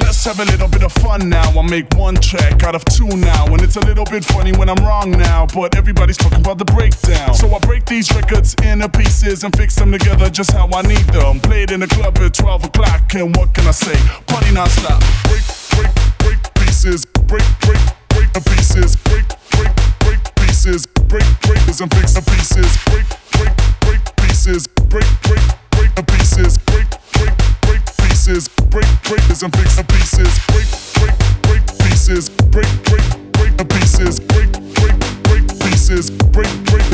let's 0.00 0.24
have 0.24 0.40
a 0.40 0.44
little 0.44 0.68
bit 0.68 0.82
of 0.82 0.92
fun 0.92 1.28
now. 1.28 1.50
I 1.58 1.62
make 1.62 1.94
one 1.94 2.16
track 2.16 2.62
out 2.64 2.74
of 2.74 2.84
two 2.84 3.08
now, 3.08 3.46
and 3.46 3.60
it's 3.62 3.76
a 3.76 3.80
little 3.80 4.04
bit 4.04 4.24
funny 4.24 4.52
when 4.52 4.68
I'm 4.68 4.82
wrong 4.84 5.10
now. 5.10 5.46
But 5.46 5.76
everybody's 5.76 6.16
talking 6.16 6.40
about 6.40 6.58
the 6.58 6.64
breakdown. 6.64 7.34
So 7.34 7.54
I 7.54 7.58
break 7.60 7.86
these 7.86 8.10
records 8.14 8.54
into 8.62 8.88
pieces 8.88 9.44
and 9.44 9.54
fix 9.56 9.76
them 9.76 9.92
together 9.92 10.28
just 10.30 10.52
how 10.52 10.68
I 10.72 10.82
need 10.82 11.06
them. 11.14 11.40
Play 11.40 11.62
it 11.64 11.70
in 11.70 11.80
the 11.80 11.86
club 11.86 12.18
at 12.18 12.34
12 12.34 12.64
o'clock, 12.66 13.14
and 13.14 13.34
what 13.36 13.54
can 13.54 13.66
I 13.66 13.72
say? 13.72 13.96
Party 14.26 14.52
non-stop. 14.52 15.00
Break, 15.24 15.44
break, 15.76 15.94
break 16.18 16.54
pieces. 16.54 17.04
Break, 17.04 17.46
break, 17.60 17.82
break 18.08 18.32
the 18.32 18.40
pieces. 18.40 18.96
Break, 18.96 19.26
break, 19.56 19.72
break 20.00 20.20
pieces. 20.36 20.86
Break, 20.86 21.26
break 21.40 21.60
pieces 21.66 21.80
and 21.80 21.94
fix 21.94 22.14
the 22.14 22.22
pieces. 22.22 22.70
Break, 22.90 23.08
break, 23.32 23.54
break 23.80 24.02
pieces. 24.16 24.66
Break, 24.66 25.08
break, 25.22 25.44
break 25.70 25.94
the 25.94 26.02
pieces. 26.02 26.58
Break, 26.58 26.88
break, 27.12 27.34
break 27.62 27.82
pieces. 27.98 28.48
Break, 28.70 28.86
break 29.04 29.20
and 29.42 29.56
fix 29.56 29.79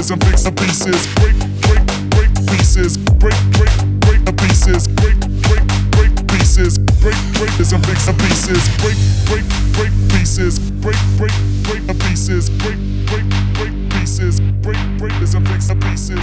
Break 0.07 0.21
and 0.21 0.31
fix 0.31 0.43
the 0.45 0.53
pieces. 0.53 1.07
Break, 1.19 1.35
break, 1.67 1.83
break 2.15 2.31
pieces. 2.47 2.97
Break, 3.19 3.35
break, 3.59 3.75
break 4.07 4.25
the 4.25 4.33
pieces. 4.39 4.87
Break, 4.87 5.19
break, 5.43 5.67
break 5.99 6.15
pieces. 6.31 6.79
Break, 7.03 7.19
break 7.35 7.51
and 7.59 7.83
fix 7.83 8.07
the 8.07 8.15
pieces. 8.15 8.62
Break, 8.79 8.95
break, 9.27 9.43
break 9.75 9.91
pieces. 10.15 10.61
Break, 10.79 10.95
break, 11.19 11.34
break 11.67 11.87
the 11.91 11.95
pieces. 12.07 12.51
Break, 12.51 12.79
break, 13.11 13.27
break 13.59 13.75
pieces. 13.91 14.39
Break, 14.62 14.79
break 14.99 15.12
and 15.34 15.49
fix 15.49 15.67
the 15.67 15.75
pieces. 15.75 16.23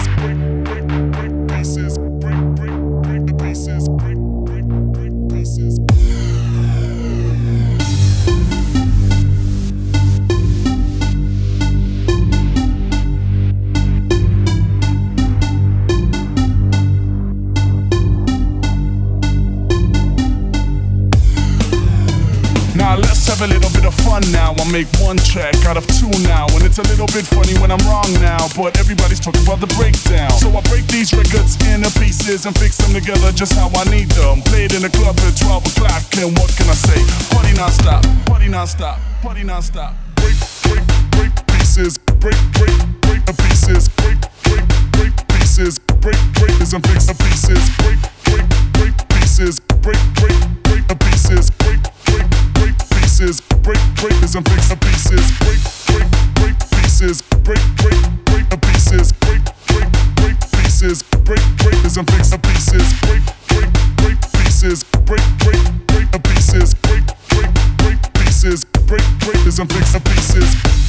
Have 23.33 23.49
a 23.49 23.53
little 23.53 23.71
bit 23.73 23.85
of 23.85 23.95
fun 24.05 24.21
now. 24.31 24.53
I 24.53 24.65
make 24.71 24.85
one 25.01 25.17
track 25.17 25.55
out 25.65 25.77
of 25.77 25.87
two 25.97 26.11
now, 26.29 26.45
and 26.53 26.61
it's 26.61 26.77
a 26.77 26.85
little 26.93 27.07
bit 27.07 27.25
funny 27.25 27.57
when 27.57 27.71
I'm 27.71 27.81
wrong 27.89 28.05
now. 28.21 28.45
But 28.53 28.77
everybody's 28.77 29.19
talking 29.19 29.41
about 29.41 29.59
the 29.59 29.71
breakdown. 29.73 30.29
So 30.37 30.53
I 30.53 30.61
break 30.69 30.85
these 30.87 31.13
records 31.13 31.57
into 31.65 31.89
pieces 31.97 32.45
and 32.45 32.53
fix 32.57 32.77
them 32.77 32.93
together 32.93 33.31
just 33.31 33.53
how 33.53 33.71
I 33.73 33.89
need 33.89 34.09
them. 34.13 34.41
Play 34.45 34.65
it 34.65 34.75
in 34.75 34.83
the 34.83 34.89
club 34.89 35.17
at 35.17 35.33
12 35.33 35.65
o'clock, 35.65 36.03
and 36.21 36.37
what 36.37 36.53
can 36.53 36.69
I 36.69 36.77
say? 36.77 36.99
Party 37.33 37.53
non-stop, 37.57 38.05
party 38.29 38.49
non-stop, 38.49 38.99
party 39.23 39.43
non-stop. 39.43 39.95
Break, 40.21 40.37
break, 40.69 40.85
break 41.17 41.33
pieces, 41.57 41.97
break, 41.97 42.37
break, 42.53 42.77
break 43.01 43.25
the 43.25 43.33
pieces, 43.33 43.89
break, 43.97 44.19
break, 44.45 44.65
break 44.93 45.13
pieces, 45.33 45.79
break, 45.79 46.21
break 46.37 46.53
pieces 46.63 46.73
and 46.73 46.85
fix 46.87 47.05
the 47.05 47.15
pieces, 47.17 47.61
break, 47.81 47.99
break, 48.29 48.45
break 48.73 48.95
pieces, 49.09 49.59
pieces, 53.23 53.41
break, 53.61 53.79
break 53.95 54.23
is 54.23 54.35
and 54.35 54.47
fix 54.49 54.67
the 54.67 54.75
pieces, 54.75 55.31
break, 55.39 55.61
break, 55.87 56.07
break 56.35 56.57
pieces, 56.71 57.21
break, 57.21 57.61
break, 57.77 58.25
break 58.25 58.49
the 58.49 58.57
pieces, 58.57 59.11
break, 59.13 59.41
break, 59.67 59.87
break 60.15 60.37
pieces, 60.51 61.03
break, 61.23 61.41
break 61.57 61.85
is 61.85 61.97
and 61.97 62.09
fix 62.11 62.31
the 62.31 62.39
pieces, 62.39 62.93
break, 63.01 63.23
break, 63.47 63.71
break 63.97 64.19
pieces, 64.43 64.83
break, 65.05 65.23
break, 65.39 65.63
break 65.87 66.11
the 66.11 66.19
pieces, 66.19 66.73
break, 66.73 67.03
break, 67.29 67.51
break 67.77 68.13
pieces, 68.13 68.65
break, 68.87 69.05
break 69.19 69.47
is 69.47 69.59
and 69.59 69.71
fix 69.71 69.93
the 69.93 69.99
pieces. 70.01 70.82